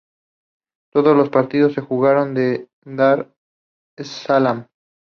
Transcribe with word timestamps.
Todos 0.91 1.15
los 1.15 1.29
partidos 1.29 1.73
se 1.73 1.81
jugaron 1.81 2.35
en 2.39 2.69
Dar 2.87 3.35
es 3.95 4.07
Salaam. 4.07 4.65